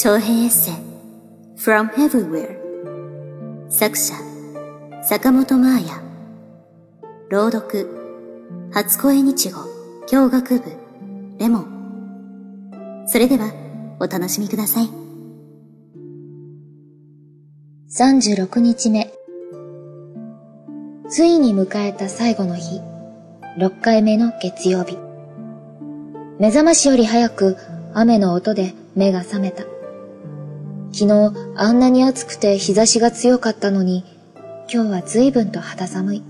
[0.00, 0.74] 長編エッセイ
[1.56, 4.14] From Everywhere 作者
[5.02, 6.02] 坂本真綾。
[7.30, 9.58] 朗読初恋日語
[10.06, 10.72] 教学部
[11.40, 13.04] レモン。
[13.08, 13.52] それでは
[13.98, 14.88] お楽しみください。
[17.90, 19.10] 36日目。
[21.08, 22.80] ついに迎えた最後の日。
[23.58, 24.96] 6回目の月曜日。
[26.38, 27.56] 目覚ましより早く
[27.94, 29.64] 雨の音で目が覚めた。
[30.98, 34.04] 昨日あんなに暑くて日差しが強かったのに、
[34.68, 36.22] 今日は随分と肌寒い。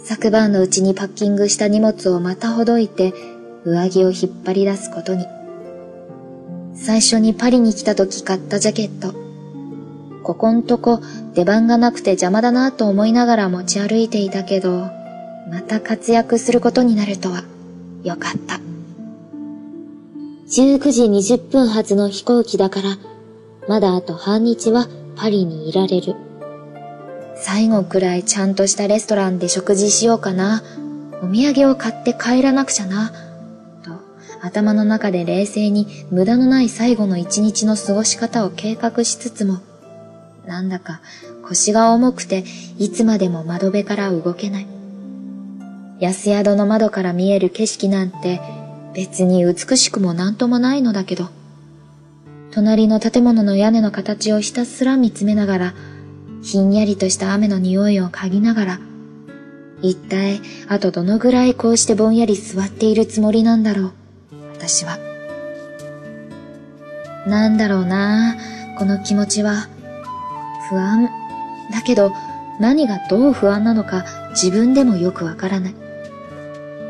[0.00, 3.14] 昨晩のうちにパッキングした荷物をまたほどいて、
[3.64, 5.24] 上着を引っ張り出すことに。
[6.74, 9.14] 最初にパリに来た時買ったジャケット。
[10.22, 11.00] ここんとこ
[11.32, 14.90] 出番がなくて邪魔だなと思いながら持ち歩いていたけど、
[15.50, 17.44] また活躍することになるとは、
[18.02, 18.60] よかった。
[20.50, 22.98] 19時20分発の飛行機だから、
[23.68, 26.16] まだあと半日はパリにいられる。
[27.36, 30.62] 最後くらいちゃんとしたレストランで食事しようかな。
[31.22, 33.12] お土産を買って帰らなくちゃな。
[33.82, 33.90] と、
[34.42, 39.60] 頭の中で冷静に無駄のない最後の一日の過ごし方を計画しつつも、
[40.46, 41.00] なんだか
[41.42, 42.44] 腰が重くて
[42.78, 44.66] いつまでも窓辺から動けない。
[46.00, 48.40] 安宿の窓から見える景色なんて
[48.94, 51.28] 別に美しくもなんともないのだけど、
[52.54, 55.74] 隣の建物の屋根の形をひたすら見つめながら、
[56.40, 58.80] ひんやりとした雨の匂いを嗅ぎながら、
[59.82, 63.92] 一体、あとどのぐらいこうしてぼんやり座っているつもりなんだろう、
[64.52, 64.98] 私は。
[67.26, 68.36] なんだろうな
[68.78, 69.66] この気持ちは。
[70.70, 71.10] 不安。
[71.72, 72.12] だけど、
[72.60, 75.74] 何がどう不安なのか自分でもよくわからない。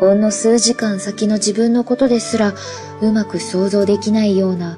[0.00, 2.52] ほんの数時間先の自分のことですら
[3.00, 4.76] うまく想像できないような、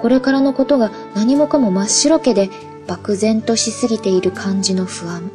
[0.00, 2.50] これからのことが何もかも真っ白けで
[2.86, 5.30] 漠然としすぎている感じの不安。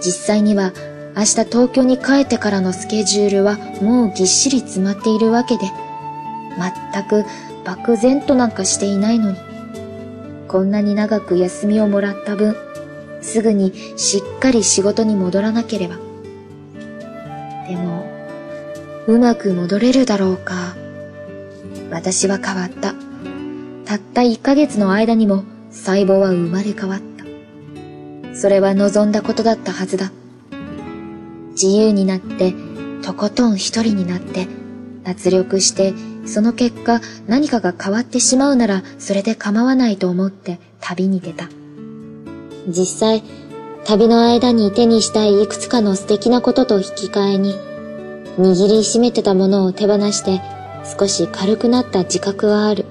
[0.00, 0.72] 実際には
[1.16, 5.62] 明日東京に帰ってからのスケジュールはもうぎっしり詰まっているわけで、
[6.92, 7.24] 全く
[7.64, 9.36] 漠然となんかしていないのに、
[10.48, 12.56] こんなに長く休みをもらった分、
[13.22, 15.96] すぐにしっかり仕事に戻らなければ。
[17.68, 18.04] でも、
[19.06, 20.74] うまく戻れるだろうか。
[21.90, 22.94] 私は変わった。
[23.90, 25.42] たった1ヶ月の間にも
[25.72, 28.36] 細胞は生まれ変わった。
[28.36, 30.12] それは望んだことだったはずだ。
[31.60, 32.54] 自由になって、
[33.02, 34.46] とことん一人になって、
[35.02, 35.92] 脱力して、
[36.24, 41.48] その結果何かが変わってしまうならそれで構わないと思って旅に出た。
[42.68, 43.24] 実際、
[43.84, 47.56] 旅の間に手にしたいいくつかの素敵なことと引き換えに、
[48.38, 50.40] 握りしめてたものを手放して
[50.96, 52.84] 少し軽くなった自覚はある。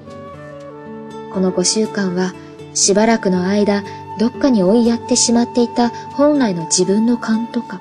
[1.32, 2.34] この5週間は
[2.74, 3.82] しばらくの間
[4.18, 7.80] どっかに追いやってしまっていた本来の自分の勘とか、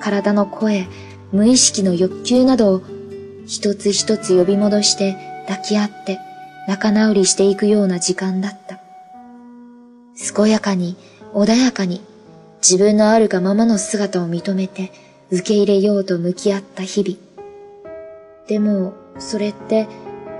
[0.00, 0.86] 体の声、
[1.32, 2.82] 無意識の欲求などを
[3.46, 6.18] 一つ一つ呼び戻して抱き合って
[6.66, 8.80] 仲直りしていくような時間だった。
[10.34, 10.96] 健やかに
[11.32, 12.02] 穏やかに
[12.60, 14.92] 自分のあるがままの姿を認めて
[15.30, 17.16] 受け入れようと向き合った日々。
[18.48, 19.86] でも、それって、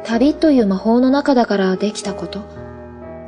[0.04, 2.40] 旅という魔法の中だからできたこと。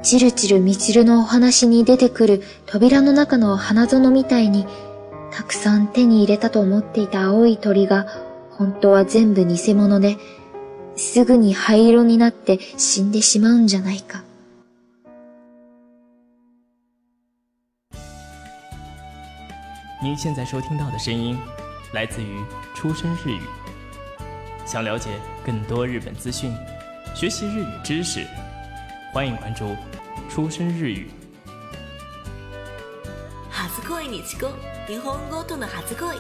[0.03, 4.67] チルチルミチルのお話に出てくる扉の中の花園みたいに、
[5.31, 8.07] たくさん手に入れたと思っていた青い鳥が、
[8.51, 10.19] 本当は全部偽物で、
[10.97, 14.23] すぐに灰色になって死んでしまうんじゃないか。
[20.03, 21.39] 您现在收听到的声音
[21.93, 22.45] 来自于
[22.75, 23.62] 出生日语。
[24.66, 25.12] 想了解
[25.46, 26.54] 更多日本资讯，
[27.16, 28.26] 学习日语知识，
[29.14, 29.76] 欢迎关注
[30.30, 31.10] 出生日语。
[33.52, 34.50] 初恋にちこ
[34.88, 36.18] 日本語との初恋。